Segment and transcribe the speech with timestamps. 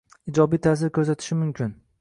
[0.31, 1.75] ijobiy ta’sir ko’rsatishi mumkin